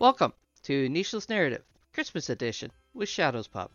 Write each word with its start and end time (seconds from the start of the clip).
Welcome 0.00 0.32
to 0.62 0.88
Nisha's 0.88 1.28
Narrative, 1.28 1.64
Christmas 1.92 2.30
Edition 2.30 2.70
with 2.94 3.08
Shadows 3.08 3.48
Pup. 3.48 3.72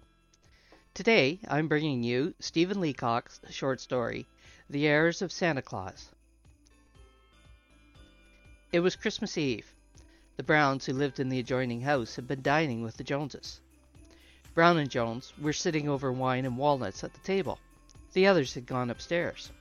Today 0.94 1.42
I'm 1.50 1.68
bringing 1.68 2.02
you 2.02 2.34
Stephen 2.40 2.80
Leacock's 2.80 3.42
short 3.50 3.82
story, 3.82 4.26
The 4.70 4.88
Errors 4.88 5.22
of 5.22 5.34
Santa 5.34 5.62
Claus. 5.62 6.12
It 8.72 8.80
was 8.80 8.96
Christmas 8.96 9.38
Eve. 9.38 9.74
The 10.38 10.44
Browns, 10.44 10.86
who 10.86 10.94
lived 10.94 11.20
in 11.20 11.28
the 11.28 11.40
adjoining 11.40 11.82
house, 11.82 12.16
had 12.16 12.26
been 12.26 12.42
dining 12.42 12.84
with 12.84 12.96
the 12.96 13.04
Joneses. 13.04 13.60
Brown 14.54 14.78
and 14.78 14.90
Jones 14.90 15.34
were 15.38 15.52
sitting 15.52 15.90
over 15.90 16.10
wine 16.10 16.46
and 16.46 16.58
walnuts 16.58 17.04
at 17.04 17.12
the 17.12 17.20
table. 17.20 17.60
The 18.14 18.28
others 18.28 18.54
had 18.54 18.66
gone 18.66 18.90
upstairs. 18.90 19.52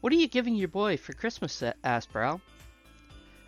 What 0.00 0.12
are 0.12 0.16
you 0.16 0.26
giving 0.26 0.56
your 0.56 0.66
boy 0.66 0.96
for 0.96 1.12
Christmas? 1.12 1.62
asked 1.84 2.12
Brown. 2.12 2.40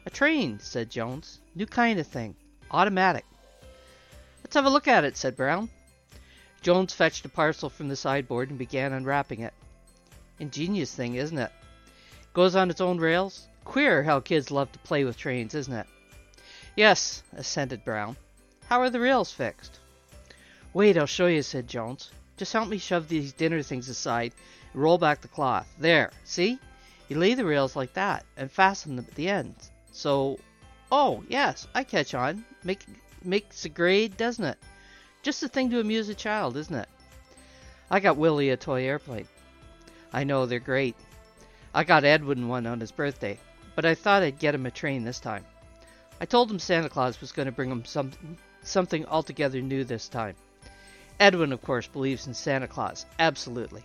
A 0.07 0.11
train, 0.11 0.59
said 0.61 0.91
Jones. 0.91 1.41
New 1.55 1.67
kind 1.67 1.99
of 1.99 2.07
thing. 2.07 2.35
Automatic. 2.71 3.25
Let's 4.43 4.55
have 4.55 4.65
a 4.65 4.71
look 4.71 4.89
at 4.89 5.05
it, 5.05 5.17
said 5.17 5.37
Brown. 5.37 5.69
Jones 6.63 6.93
fetched 6.93 7.25
a 7.25 7.29
parcel 7.29 7.71
from 7.71 7.89
the 7.89 7.97
sideboard 7.97 8.51
and 8.51 8.59
began 8.59 8.93
unwrapping 8.93 9.41
it. 9.41 9.55
Ingenious 10.39 10.95
thing, 10.95 11.15
isn't 11.15 11.39
it? 11.39 11.53
Goes 12.33 12.57
on 12.57 12.71
its 12.71 12.81
own 12.81 12.99
rails. 12.99 13.47
Queer 13.65 14.03
how 14.03 14.21
kids 14.21 14.51
love 14.51 14.73
to 14.73 14.79
play 14.81 15.05
with 15.05 15.17
trains, 15.17 15.55
isn't 15.55 15.73
it? 15.73 15.87
Yes, 16.77 17.23
assented 17.37 17.85
Brown. 17.85 18.17
How 18.69 18.81
are 18.81 18.91
the 18.91 19.01
rails 19.01 19.33
fixed? 19.33 19.79
Wait, 20.73 20.97
I'll 20.97 21.07
show 21.07 21.27
you, 21.27 21.43
said 21.43 21.69
Jones. 21.69 22.11
Just 22.37 22.53
help 22.53 22.69
me 22.69 22.79
shove 22.79 23.09
these 23.09 23.33
dinner 23.33 23.63
things 23.63 23.89
aside 23.89 24.33
and 24.73 24.83
roll 24.83 24.97
back 24.97 25.21
the 25.21 25.29
cloth. 25.29 25.73
There, 25.79 26.11
see? 26.25 26.59
You 27.09 27.19
lay 27.19 27.35
the 27.35 27.45
rails 27.45 27.75
like 27.77 27.93
that 27.95 28.25
and 28.37 28.51
fasten 28.51 28.97
them 28.97 29.07
at 29.09 29.15
the 29.15 29.29
ends. 29.29 29.70
So, 29.93 30.39
oh, 30.91 31.25
yes, 31.29 31.67
I 31.75 31.85
catch 31.85 32.15
on. 32.15 32.45
Make, 32.65 32.85
makes 33.25 33.65
a 33.65 33.69
grade, 33.69 34.17
doesn't 34.17 34.45
it? 34.45 34.59
Just 35.23 35.41
the 35.41 35.49
thing 35.49 35.71
to 35.71 35.81
amuse 35.81 36.09
a 36.09 36.15
child, 36.15 36.57
isn't 36.57 36.75
it? 36.75 36.89
I 37.91 38.01
got 38.01 38.17
Willie 38.17 38.51
a 38.51 38.57
toy 38.57 38.85
airplane. 38.85 39.29
I 40.13 40.25
know, 40.25 40.47
they're 40.47 40.61
great. 40.61 40.97
I 41.75 41.85
got 41.85 42.05
Edwin 42.05 42.49
one 42.49 42.67
on 42.67 42.81
his 42.81 42.93
birthday, 42.93 43.39
but 43.75 43.85
I 43.85 43.95
thought 43.95 44.23
I'd 44.23 44.39
get 44.39 44.55
him 44.55 44.67
a 44.67 44.71
train 44.71 45.05
this 45.05 45.21
time. 45.21 45.45
I 46.21 46.25
told 46.25 46.51
him 46.51 46.59
Santa 46.59 46.89
Claus 46.89 47.21
was 47.21 47.33
going 47.33 47.47
to 47.47 47.53
bring 47.53 47.71
him 47.71 47.85
some, 47.85 48.13
something 48.63 49.07
altogether 49.07 49.61
new 49.61 49.85
this 49.85 50.09
time. 50.09 50.35
Edwin, 51.19 51.53
of 51.53 51.63
course, 51.63 51.87
believes 51.87 52.27
in 52.27 52.35
Santa 52.35 52.67
Claus. 52.67 53.07
Absolutely. 53.19 53.85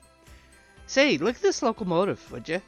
Say, 0.87 1.17
look 1.17 1.35
at 1.35 1.41
this 1.41 1.61
locomotive, 1.61 2.31
would 2.31 2.47
you? 2.47 2.61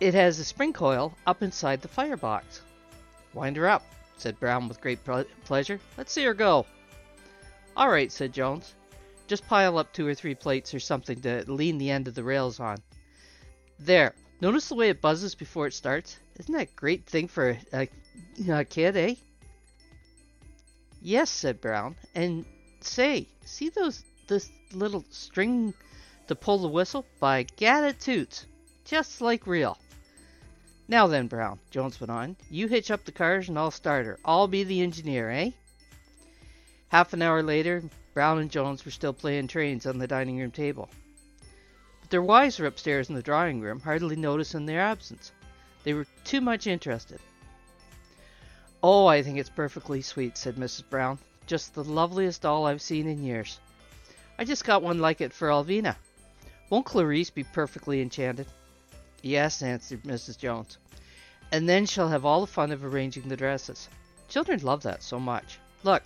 It 0.00 0.14
has 0.14 0.38
a 0.38 0.44
spring 0.44 0.72
coil 0.72 1.14
up 1.26 1.42
inside 1.42 1.82
the 1.82 1.88
firebox. 1.88 2.62
Wind 3.34 3.58
her 3.58 3.68
up, 3.68 3.84
said 4.16 4.40
Brown 4.40 4.66
with 4.66 4.80
great 4.80 5.00
pleasure. 5.44 5.78
Let's 5.98 6.10
see 6.10 6.24
her 6.24 6.32
go. 6.32 6.64
All 7.76 7.90
right, 7.90 8.10
said 8.10 8.32
Jones. 8.32 8.74
Just 9.28 9.46
pile 9.46 9.76
up 9.76 9.92
two 9.92 10.06
or 10.06 10.14
three 10.14 10.34
plates 10.34 10.72
or 10.72 10.80
something 10.80 11.20
to 11.20 11.44
lean 11.52 11.76
the 11.76 11.90
end 11.90 12.08
of 12.08 12.14
the 12.14 12.24
rails 12.24 12.60
on. 12.60 12.78
There. 13.78 14.14
Notice 14.40 14.70
the 14.70 14.74
way 14.74 14.88
it 14.88 15.02
buzzes 15.02 15.34
before 15.34 15.66
it 15.66 15.74
starts? 15.74 16.18
Isn't 16.38 16.54
that 16.54 16.70
a 16.70 16.76
great 16.76 17.04
thing 17.04 17.28
for 17.28 17.50
a, 17.50 17.58
a, 17.74 17.88
a 18.50 18.64
kid, 18.64 18.96
eh? 18.96 19.14
Yes, 21.02 21.28
said 21.28 21.60
Brown. 21.60 21.94
And 22.14 22.46
say, 22.80 23.28
see 23.44 23.68
those 23.68 24.02
this 24.28 24.50
little 24.72 25.04
string 25.10 25.74
to 26.28 26.34
pull 26.34 26.58
the 26.58 26.68
whistle? 26.68 27.04
By 27.20 27.42
gad 27.56 27.84
it 27.84 28.00
toots. 28.00 28.46
Just 28.86 29.20
like 29.20 29.46
real. 29.46 29.76
Now 30.90 31.06
then, 31.06 31.28
Brown, 31.28 31.60
Jones 31.70 32.00
went 32.00 32.10
on, 32.10 32.36
you 32.50 32.66
hitch 32.66 32.90
up 32.90 33.04
the 33.04 33.12
cars 33.12 33.48
and 33.48 33.56
I'll 33.56 33.70
start 33.70 34.06
her. 34.06 34.18
I'll 34.24 34.48
be 34.48 34.64
the 34.64 34.82
engineer, 34.82 35.30
eh? 35.30 35.52
Half 36.88 37.12
an 37.12 37.22
hour 37.22 37.44
later, 37.44 37.84
Brown 38.12 38.40
and 38.40 38.50
Jones 38.50 38.84
were 38.84 38.90
still 38.90 39.12
playing 39.12 39.46
trains 39.46 39.86
on 39.86 39.98
the 39.98 40.08
dining 40.08 40.36
room 40.36 40.50
table. 40.50 40.90
But 42.00 42.10
their 42.10 42.24
wives 42.24 42.58
were 42.58 42.66
upstairs 42.66 43.08
in 43.08 43.14
the 43.14 43.22
drawing 43.22 43.60
room, 43.60 43.78
hardly 43.78 44.16
noticing 44.16 44.66
their 44.66 44.80
absence. 44.80 45.30
They 45.84 45.94
were 45.94 46.08
too 46.24 46.40
much 46.40 46.66
interested. 46.66 47.20
Oh, 48.82 49.06
I 49.06 49.22
think 49.22 49.38
it's 49.38 49.48
perfectly 49.48 50.02
sweet, 50.02 50.36
said 50.36 50.56
Mrs. 50.56 50.90
Brown. 50.90 51.20
Just 51.46 51.72
the 51.72 51.84
loveliest 51.84 52.42
doll 52.42 52.66
I've 52.66 52.82
seen 52.82 53.06
in 53.06 53.22
years. 53.22 53.60
I 54.40 54.44
just 54.44 54.64
got 54.64 54.82
one 54.82 54.98
like 54.98 55.20
it 55.20 55.32
for 55.32 55.50
Alvina. 55.50 55.94
Won't 56.68 56.86
Clarice 56.86 57.30
be 57.30 57.44
perfectly 57.44 58.02
enchanted? 58.02 58.48
Yes, 59.22 59.62
answered 59.62 60.02
Mrs. 60.04 60.38
Jones. 60.38 60.78
And 61.52 61.68
then 61.68 61.86
she'll 61.86 62.08
have 62.08 62.24
all 62.24 62.40
the 62.40 62.46
fun 62.46 62.72
of 62.72 62.84
arranging 62.84 63.28
the 63.28 63.36
dresses. 63.36 63.88
Children 64.28 64.60
love 64.62 64.82
that 64.84 65.02
so 65.02 65.18
much. 65.18 65.58
Look, 65.82 66.02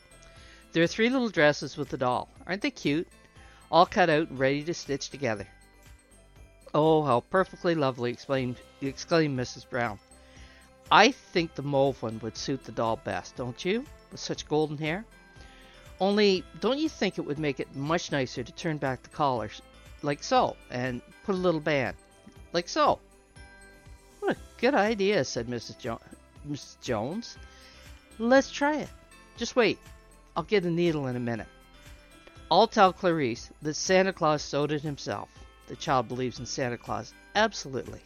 there 0.72 0.82
are 0.82 0.88
three 0.88 1.08
little 1.08 1.28
dresses 1.28 1.76
with 1.76 1.90
the 1.90 1.98
doll. 1.98 2.28
Aren't 2.46 2.62
they 2.62 2.70
cute? 2.70 3.06
All 3.70 3.86
cut 3.86 4.10
out 4.10 4.30
and 4.30 4.38
ready 4.38 4.62
to 4.64 4.74
stitch 4.74 5.10
together. 5.10 5.46
Oh, 6.74 7.02
how 7.02 7.20
perfectly 7.20 7.74
lovely, 7.74 8.10
exclaimed, 8.10 8.56
exclaimed 8.80 9.38
Mrs. 9.38 9.68
Brown. 9.68 9.98
I 10.90 11.12
think 11.12 11.54
the 11.54 11.62
mauve 11.62 12.02
one 12.02 12.18
would 12.20 12.36
suit 12.36 12.64
the 12.64 12.72
doll 12.72 12.96
best, 12.96 13.36
don't 13.36 13.64
you? 13.64 13.84
With 14.10 14.20
such 14.20 14.48
golden 14.48 14.78
hair. 14.78 15.04
Only, 16.00 16.44
don't 16.60 16.78
you 16.78 16.88
think 16.88 17.18
it 17.18 17.24
would 17.24 17.38
make 17.38 17.60
it 17.60 17.76
much 17.76 18.10
nicer 18.10 18.42
to 18.42 18.52
turn 18.52 18.78
back 18.78 19.02
the 19.02 19.08
collars, 19.10 19.62
like 20.02 20.22
so, 20.22 20.56
and 20.70 21.00
put 21.24 21.36
a 21.36 21.38
little 21.38 21.60
band? 21.60 21.96
Like 22.54 22.68
so. 22.68 23.00
What 24.20 24.36
a 24.36 24.40
good 24.58 24.74
idea, 24.74 25.24
said 25.24 25.48
Mrs. 25.48 25.78
Jo- 25.78 26.00
Mrs. 26.48 26.80
Jones. 26.80 27.36
Let's 28.18 28.50
try 28.50 28.78
it. 28.78 28.88
Just 29.36 29.56
wait. 29.56 29.78
I'll 30.36 30.44
get 30.44 30.64
a 30.64 30.70
needle 30.70 31.08
in 31.08 31.16
a 31.16 31.20
minute. 31.20 31.48
I'll 32.50 32.68
tell 32.68 32.92
Clarice 32.92 33.50
that 33.62 33.74
Santa 33.74 34.12
Claus 34.12 34.42
sewed 34.42 34.70
it 34.70 34.82
himself. 34.82 35.28
The 35.66 35.76
child 35.76 36.08
believes 36.08 36.38
in 36.38 36.46
Santa 36.46 36.78
Claus. 36.78 37.12
Absolutely. 37.34 38.00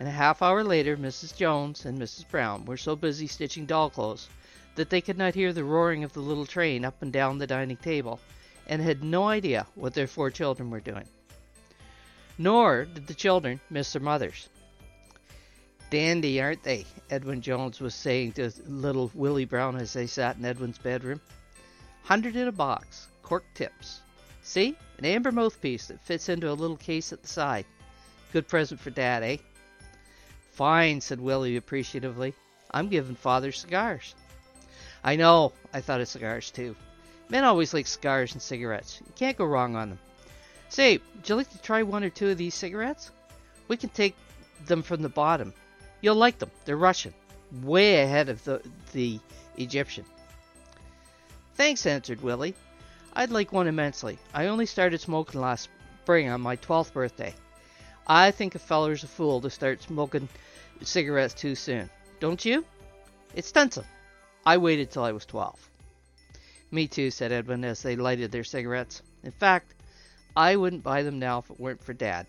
And 0.00 0.08
a 0.08 0.12
half 0.12 0.42
hour 0.42 0.64
later, 0.64 0.96
Mrs. 0.96 1.36
Jones 1.36 1.84
and 1.84 1.98
Mrs. 1.98 2.28
Brown 2.28 2.64
were 2.64 2.76
so 2.76 2.96
busy 2.96 3.28
stitching 3.28 3.66
doll 3.66 3.90
clothes 3.90 4.28
that 4.74 4.90
they 4.90 5.00
could 5.00 5.18
not 5.18 5.34
hear 5.34 5.52
the 5.52 5.64
roaring 5.64 6.02
of 6.02 6.12
the 6.12 6.20
little 6.20 6.46
train 6.46 6.84
up 6.84 7.00
and 7.02 7.12
down 7.12 7.38
the 7.38 7.46
dining 7.46 7.76
table 7.76 8.18
and 8.66 8.82
had 8.82 9.04
no 9.04 9.28
idea 9.28 9.66
what 9.74 9.94
their 9.94 10.06
four 10.06 10.30
children 10.30 10.70
were 10.70 10.80
doing. 10.80 11.06
Nor 12.38 12.84
did 12.84 13.08
the 13.08 13.14
children 13.14 13.60
miss 13.68 13.92
their 13.92 14.00
mothers. 14.00 14.48
Dandy, 15.90 16.40
aren't 16.40 16.62
they? 16.62 16.86
Edwin 17.10 17.40
Jones 17.40 17.80
was 17.80 17.94
saying 17.94 18.32
to 18.32 18.52
little 18.66 19.10
Willie 19.14 19.44
Brown 19.44 19.76
as 19.76 19.92
they 19.92 20.06
sat 20.06 20.36
in 20.36 20.44
Edwin's 20.44 20.78
bedroom. 20.78 21.20
Hundred 22.04 22.36
in 22.36 22.46
a 22.46 22.52
box, 22.52 23.08
cork 23.22 23.44
tips. 23.54 24.00
See? 24.42 24.76
An 24.98 25.04
amber 25.04 25.32
mouthpiece 25.32 25.86
that 25.86 26.00
fits 26.00 26.28
into 26.28 26.50
a 26.50 26.54
little 26.54 26.76
case 26.76 27.12
at 27.12 27.22
the 27.22 27.28
side. 27.28 27.66
Good 28.32 28.46
present 28.48 28.80
for 28.80 28.90
Dad, 28.90 29.22
eh? 29.22 29.38
Fine, 30.52 31.00
said 31.00 31.20
Willie 31.20 31.56
appreciatively. 31.56 32.34
I'm 32.70 32.88
giving 32.88 33.14
Father 33.14 33.52
cigars. 33.52 34.14
I 35.02 35.16
know, 35.16 35.52
I 35.72 35.80
thought 35.80 36.00
of 36.00 36.08
cigars 36.08 36.50
too. 36.50 36.76
Men 37.28 37.44
always 37.44 37.72
like 37.72 37.86
cigars 37.86 38.32
and 38.32 38.42
cigarettes. 38.42 39.00
You 39.06 39.12
can't 39.14 39.36
go 39.36 39.44
wrong 39.44 39.76
on 39.76 39.90
them. 39.90 39.98
Say, 40.68 41.00
would 41.14 41.28
you 41.28 41.34
like 41.34 41.50
to 41.50 41.62
try 41.62 41.82
one 41.82 42.04
or 42.04 42.10
two 42.10 42.28
of 42.28 42.38
these 42.38 42.54
cigarettes? 42.54 43.10
We 43.68 43.76
can 43.76 43.90
take 43.90 44.14
them 44.66 44.82
from 44.82 45.02
the 45.02 45.08
bottom. 45.08 45.52
You'll 46.00 46.16
like 46.16 46.38
them. 46.38 46.50
They're 46.64 46.76
Russian. 46.76 47.14
Way 47.62 48.02
ahead 48.02 48.28
of 48.28 48.44
the, 48.44 48.62
the 48.92 49.18
Egyptian. 49.56 50.04
Thanks, 51.54 51.86
answered 51.86 52.20
Willie. 52.20 52.54
I'd 53.14 53.30
like 53.30 53.52
one 53.52 53.66
immensely. 53.66 54.18
I 54.32 54.46
only 54.46 54.66
started 54.66 55.00
smoking 55.00 55.40
last 55.40 55.68
spring 56.02 56.28
on 56.28 56.40
my 56.40 56.56
12th 56.56 56.92
birthday. 56.92 57.34
I 58.06 58.30
think 58.30 58.54
a 58.54 58.58
feller's 58.58 59.04
a 59.04 59.08
fool 59.08 59.40
to 59.40 59.50
start 59.50 59.82
smoking 59.82 60.28
cigarettes 60.82 61.34
too 61.34 61.54
soon. 61.54 61.90
Don't 62.20 62.44
you? 62.44 62.64
It's 63.34 63.48
Stenson. 63.48 63.84
I 64.46 64.56
waited 64.56 64.90
till 64.90 65.04
I 65.04 65.12
was 65.12 65.26
12. 65.26 65.70
Me 66.70 66.86
too, 66.86 67.10
said 67.10 67.32
Edwin 67.32 67.64
as 67.64 67.82
they 67.82 67.96
lighted 67.96 68.30
their 68.30 68.44
cigarettes. 68.44 69.02
In 69.22 69.32
fact, 69.32 69.74
I 70.38 70.54
wouldn't 70.54 70.84
buy 70.84 71.02
them 71.02 71.18
now 71.18 71.40
if 71.40 71.50
it 71.50 71.58
weren't 71.58 71.82
for 71.82 71.92
Dad. 71.92 72.28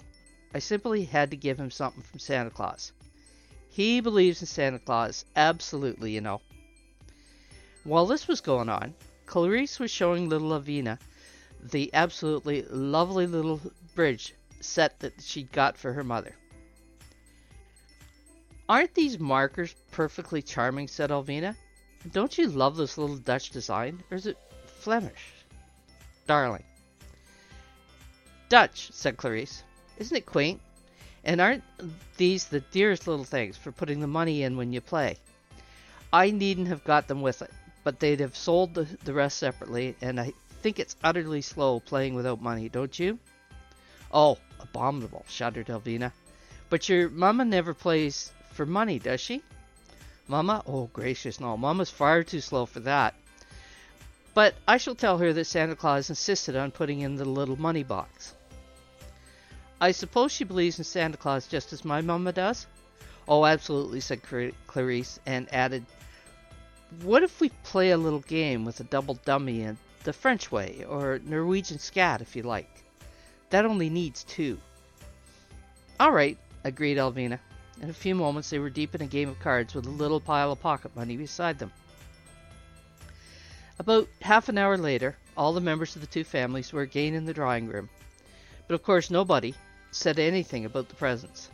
I 0.55 0.57
simply 0.57 1.05
had 1.05 1.29
to 1.29 1.37
give 1.37 1.59
him 1.59 1.69
something 1.69 2.01
from 2.01 2.17
Santa 2.17 2.49
Claus. 2.49 2.91
He 3.69 4.01
believes 4.01 4.41
in 4.41 4.47
Santa 4.47 4.79
Claus, 4.79 5.25
absolutely, 5.35 6.13
you 6.13 6.19
know. 6.19 6.41
While 7.83 8.07
this 8.07 8.27
was 8.27 8.41
going 8.41 8.67
on, 8.67 8.95
Clarice 9.27 9.77
was 9.77 9.91
showing 9.91 10.27
little 10.27 10.59
Alvina 10.59 10.97
the 11.61 11.93
absolutely 11.93 12.63
lovely 12.63 13.27
little 13.27 13.61
bridge 13.93 14.33
set 14.59 14.99
that 15.01 15.21
she'd 15.21 15.51
got 15.51 15.77
for 15.77 15.93
her 15.93 16.03
mother. 16.03 16.35
Aren't 18.67 18.95
these 18.95 19.19
markers 19.19 19.75
perfectly 19.91 20.41
charming? 20.41 20.87
said 20.87 21.11
Alvina. 21.11 21.55
Don't 22.11 22.39
you 22.39 22.47
love 22.47 22.75
this 22.75 22.97
little 22.97 23.17
Dutch 23.17 23.51
design? 23.51 24.01
Or 24.09 24.17
is 24.17 24.25
it 24.25 24.39
Flemish? 24.65 25.31
Darling, 26.25 26.63
Dutch, 28.49 28.91
said 28.91 29.15
Clarice. 29.15 29.63
Isn't 29.99 30.17
it 30.17 30.25
quaint? 30.25 30.59
And 31.23 31.39
aren't 31.39 31.63
these 32.17 32.45
the 32.45 32.61
dearest 32.61 33.07
little 33.07 33.25
things 33.25 33.55
for 33.55 33.71
putting 33.71 33.99
the 33.99 34.07
money 34.07 34.41
in 34.43 34.57
when 34.57 34.73
you 34.73 34.81
play? 34.81 35.17
I 36.11 36.31
needn't 36.31 36.67
have 36.69 36.83
got 36.83 37.07
them 37.07 37.21
with 37.21 37.43
it, 37.43 37.51
but 37.83 37.99
they'd 37.99 38.21
have 38.21 38.35
sold 38.35 38.73
the, 38.73 38.87
the 39.03 39.13
rest 39.13 39.37
separately, 39.37 39.95
and 40.01 40.19
I 40.19 40.33
think 40.61 40.79
it's 40.79 40.95
utterly 41.03 41.41
slow 41.41 41.79
playing 41.79 42.15
without 42.15 42.41
money, 42.41 42.69
don't 42.69 42.97
you? 42.97 43.19
Oh, 44.11 44.39
abominable, 44.59 45.25
shuddered 45.29 45.67
Elvina. 45.67 46.11
But 46.69 46.89
your 46.89 47.09
mamma 47.09 47.45
never 47.45 47.75
plays 47.75 48.31
for 48.51 48.65
money, 48.65 48.97
does 48.97 49.21
she? 49.21 49.43
Mamma? 50.27 50.63
Oh, 50.65 50.89
gracious, 50.93 51.39
no. 51.39 51.55
Mamma's 51.57 51.89
far 51.91 52.23
too 52.23 52.41
slow 52.41 52.65
for 52.65 52.79
that. 52.81 53.13
But 54.33 54.55
I 54.67 54.77
shall 54.77 54.95
tell 54.95 55.17
her 55.17 55.33
that 55.33 55.45
Santa 55.45 55.75
Claus 55.75 56.09
insisted 56.09 56.55
on 56.55 56.71
putting 56.71 57.01
in 57.01 57.15
the 57.15 57.25
little 57.25 57.59
money 57.59 57.83
box. 57.83 58.33
I 59.81 59.91
suppose 59.91 60.33
she 60.33 60.43
believes 60.43 60.77
in 60.77 60.83
Santa 60.83 61.15
Claus 61.15 61.47
just 61.47 61.71
as 61.71 61.85
my 61.85 62.01
mamma 62.01 62.33
does? 62.33 62.67
Oh, 63.29 63.45
absolutely, 63.45 64.01
said 64.01 64.21
Clarice, 64.67 65.19
and 65.25 65.47
added, 65.53 65.85
What 67.03 67.23
if 67.23 67.39
we 67.39 67.47
play 67.63 67.91
a 67.91 67.97
little 67.97 68.19
game 68.19 68.65
with 68.65 68.81
a 68.81 68.83
double 68.83 69.13
dummy 69.23 69.61
in 69.61 69.77
the 70.03 70.11
French 70.11 70.51
way, 70.51 70.83
or 70.89 71.21
Norwegian 71.23 71.79
skat 71.79 72.19
if 72.19 72.35
you 72.35 72.43
like? 72.43 72.83
That 73.51 73.65
only 73.65 73.89
needs 73.89 74.25
two. 74.25 74.57
All 75.97 76.11
right, 76.11 76.37
agreed 76.65 76.97
Elvina. 76.97 77.39
In 77.81 77.89
a 77.89 77.93
few 77.93 78.15
moments 78.15 78.49
they 78.49 78.59
were 78.59 78.69
deep 78.69 78.95
in 78.95 79.01
a 79.01 79.07
game 79.07 79.29
of 79.29 79.39
cards 79.39 79.73
with 79.73 79.85
a 79.85 79.89
little 79.89 80.19
pile 80.19 80.51
of 80.51 80.59
pocket 80.59 80.93
money 80.93 81.15
beside 81.15 81.57
them. 81.57 81.71
About 83.79 84.09
half 84.21 84.49
an 84.49 84.57
hour 84.57 84.77
later, 84.77 85.15
all 85.37 85.53
the 85.53 85.61
members 85.61 85.95
of 85.95 86.01
the 86.01 86.07
two 86.07 86.25
families 86.25 86.73
were 86.73 86.81
again 86.81 87.13
in 87.13 87.23
the 87.23 87.33
drawing 87.33 87.67
room. 87.67 87.87
But 88.67 88.75
of 88.75 88.83
course 88.83 89.09
nobody 89.09 89.55
said 89.91 90.19
anything 90.19 90.65
about 90.65 90.89
the 90.89 90.95
presents. 90.95 91.49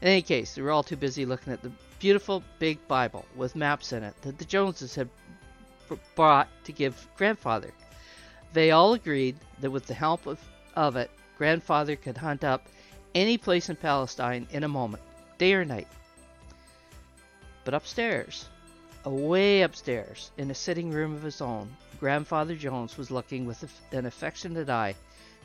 In 0.00 0.08
any 0.08 0.22
case, 0.22 0.54
they 0.54 0.62
were 0.62 0.70
all 0.70 0.82
too 0.82 0.96
busy 0.96 1.26
looking 1.26 1.52
at 1.52 1.62
the 1.62 1.72
beautiful 1.98 2.42
big 2.58 2.86
Bible 2.88 3.24
with 3.36 3.56
maps 3.56 3.92
in 3.92 4.02
it 4.02 4.14
that 4.22 4.38
the 4.38 4.44
Joneses 4.44 4.94
had 4.94 5.08
brought 6.14 6.48
to 6.64 6.72
give 6.72 7.08
grandfather. 7.16 7.72
They 8.52 8.70
all 8.70 8.94
agreed 8.94 9.36
that 9.60 9.70
with 9.70 9.86
the 9.86 9.94
help 9.94 10.26
of, 10.26 10.40
of 10.74 10.96
it, 10.96 11.10
grandfather 11.36 11.96
could 11.96 12.16
hunt 12.16 12.44
up 12.44 12.66
any 13.14 13.38
place 13.38 13.68
in 13.68 13.76
Palestine 13.76 14.46
in 14.50 14.64
a 14.64 14.68
moment 14.68 15.02
day 15.38 15.54
or 15.54 15.64
night. 15.64 15.88
But 17.64 17.74
upstairs, 17.74 18.48
away 19.04 19.62
upstairs, 19.62 20.30
in 20.36 20.50
a 20.50 20.54
sitting 20.54 20.90
room 20.90 21.14
of 21.14 21.22
his 21.22 21.40
own, 21.40 21.74
Grandfather 21.98 22.56
Jones 22.56 22.96
was 22.96 23.10
looking 23.10 23.46
with 23.46 23.70
an 23.92 24.06
affectionate 24.06 24.70
eye 24.70 24.94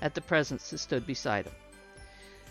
at 0.01 0.13
the 0.13 0.21
presents 0.21 0.69
that 0.69 0.77
stood 0.77 1.05
beside 1.05 1.45
him. 1.45 1.53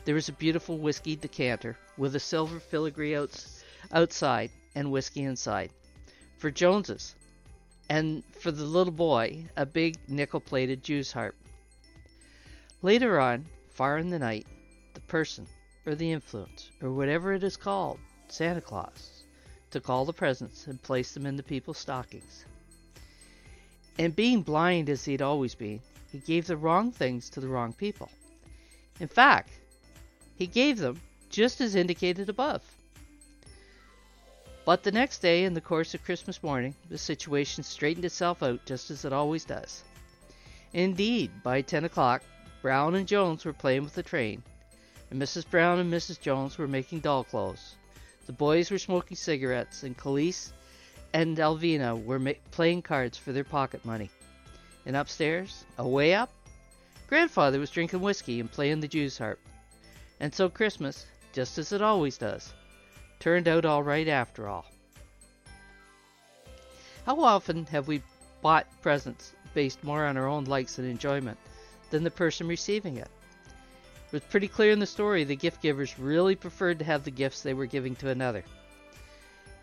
There 0.04 0.14
was 0.14 0.28
a 0.28 0.32
beautiful 0.32 0.76
whiskey 0.76 1.16
decanter 1.16 1.78
with 1.96 2.14
a 2.14 2.20
silver 2.20 2.60
filigree 2.60 3.16
outs- 3.16 3.64
outside 3.90 4.50
and 4.74 4.90
whiskey 4.92 5.22
inside. 5.22 5.70
For 6.36 6.50
Joneses, 6.50 7.14
and 7.88 8.22
for 8.38 8.50
the 8.50 8.64
little 8.64 8.92
boy, 8.92 9.46
a 9.56 9.64
big 9.64 9.96
nickel 10.06 10.40
plated 10.40 10.84
Jew's 10.84 11.12
harp. 11.12 11.34
Later 12.82 13.18
on, 13.18 13.46
far 13.70 13.96
in 13.96 14.10
the 14.10 14.18
night, 14.18 14.46
the 14.92 15.00
person 15.00 15.46
or 15.86 15.94
the 15.94 16.12
influence, 16.12 16.70
or 16.82 16.92
whatever 16.92 17.32
it 17.32 17.42
is 17.42 17.56
called, 17.56 17.98
Santa 18.28 18.60
Claus, 18.60 19.24
took 19.70 19.88
all 19.88 20.04
the 20.04 20.12
presents 20.12 20.66
and 20.66 20.82
placed 20.82 21.14
them 21.14 21.24
in 21.24 21.36
the 21.36 21.42
people's 21.42 21.78
stockings. 21.78 22.44
And 23.98 24.14
being 24.14 24.42
blind 24.42 24.90
as 24.90 25.04
he'd 25.04 25.22
always 25.22 25.54
been, 25.54 25.80
he 26.12 26.18
gave 26.18 26.46
the 26.46 26.56
wrong 26.58 26.92
things 26.92 27.30
to 27.30 27.40
the 27.40 27.48
wrong 27.48 27.72
people. 27.72 28.10
In 29.00 29.08
fact, 29.08 29.50
he 30.36 30.46
gave 30.46 30.78
them 30.78 31.00
just 31.30 31.60
as 31.60 31.74
indicated 31.74 32.28
above. 32.28 32.62
But 34.64 34.82
the 34.82 34.92
next 34.92 35.18
day, 35.18 35.44
in 35.44 35.52
the 35.52 35.60
course 35.60 35.94
of 35.94 36.04
Christmas 36.04 36.42
morning, 36.42 36.74
the 36.88 36.96
situation 36.96 37.62
straightened 37.62 38.04
itself 38.04 38.42
out 38.42 38.64
just 38.64 38.90
as 38.90 39.04
it 39.04 39.12
always 39.12 39.44
does. 39.44 39.82
Indeed, 40.72 41.30
by 41.42 41.60
ten 41.60 41.84
o'clock, 41.84 42.22
Brown 42.62 42.94
and 42.94 43.06
Jones 43.06 43.44
were 43.44 43.52
playing 43.52 43.84
with 43.84 43.94
the 43.94 44.02
train, 44.02 44.42
and 45.10 45.20
Mrs. 45.20 45.48
Brown 45.48 45.78
and 45.78 45.92
Mrs. 45.92 46.18
Jones 46.18 46.56
were 46.56 46.66
making 46.66 47.00
doll 47.00 47.24
clothes. 47.24 47.76
The 48.26 48.32
boys 48.32 48.70
were 48.70 48.78
smoking 48.78 49.18
cigarettes, 49.18 49.82
and 49.82 49.96
Clarice 49.96 50.52
and 51.12 51.36
Alvina 51.36 52.02
were 52.02 52.18
ma- 52.18 52.32
playing 52.50 52.82
cards 52.82 53.18
for 53.18 53.32
their 53.32 53.44
pocket 53.44 53.84
money. 53.84 54.08
And 54.86 54.96
upstairs, 54.96 55.64
away 55.76 56.14
up, 56.14 56.30
Grandfather 57.06 57.60
was 57.60 57.70
drinking 57.70 58.00
whiskey 58.00 58.40
and 58.40 58.50
playing 58.50 58.80
the 58.80 58.88
Jew's 58.88 59.18
harp. 59.18 59.38
And 60.20 60.34
so 60.34 60.48
Christmas, 60.48 61.06
just 61.32 61.58
as 61.58 61.72
it 61.72 61.82
always 61.82 62.18
does, 62.18 62.52
turned 63.20 63.48
out 63.48 63.64
all 63.64 63.82
right 63.82 64.08
after 64.08 64.48
all. 64.48 64.66
How 67.06 67.20
often 67.20 67.66
have 67.66 67.88
we 67.88 68.02
bought 68.40 68.66
presents 68.80 69.32
based 69.52 69.84
more 69.84 70.04
on 70.04 70.16
our 70.16 70.26
own 70.26 70.44
likes 70.44 70.78
and 70.78 70.88
enjoyment 70.88 71.38
than 71.90 72.04
the 72.04 72.10
person 72.10 72.48
receiving 72.48 72.96
it? 72.96 73.08
It 74.06 74.12
was 74.12 74.22
pretty 74.22 74.48
clear 74.48 74.70
in 74.70 74.78
the 74.78 74.86
story 74.86 75.24
the 75.24 75.36
gift 75.36 75.60
givers 75.60 75.98
really 75.98 76.36
preferred 76.36 76.78
to 76.78 76.84
have 76.84 77.04
the 77.04 77.10
gifts 77.10 77.42
they 77.42 77.54
were 77.54 77.66
giving 77.66 77.96
to 77.96 78.10
another. 78.10 78.44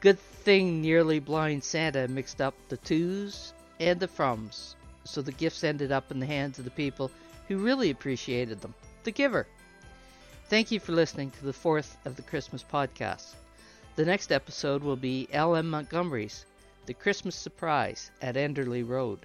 Good 0.01 0.19
thing 0.19 0.81
nearly 0.81 1.19
blind 1.19 1.63
Santa 1.63 2.07
mixed 2.07 2.41
up 2.41 2.55
the 2.69 2.77
twos 2.77 3.53
and 3.79 3.99
the 3.99 4.07
froms, 4.07 4.75
so 5.03 5.21
the 5.21 5.31
gifts 5.31 5.63
ended 5.63 5.91
up 5.91 6.11
in 6.11 6.19
the 6.19 6.25
hands 6.25 6.59
of 6.59 6.65
the 6.65 6.71
people 6.71 7.11
who 7.47 7.57
really 7.57 7.91
appreciated 7.91 8.61
them, 8.61 8.73
the 9.03 9.11
giver. 9.11 9.47
Thank 10.51 10.69
you 10.69 10.81
for 10.81 10.91
listening 10.91 11.31
to 11.31 11.45
the 11.45 11.53
fourth 11.53 11.95
of 12.03 12.17
the 12.17 12.21
Christmas 12.23 12.61
podcasts. 12.61 13.35
The 13.95 14.03
next 14.03 14.33
episode 14.33 14.83
will 14.83 14.97
be 14.97 15.29
L.M. 15.31 15.69
Montgomery's 15.69 16.45
The 16.87 16.93
Christmas 16.93 17.37
Surprise 17.37 18.11
at 18.21 18.35
Enderly 18.35 18.85
Road. 18.85 19.19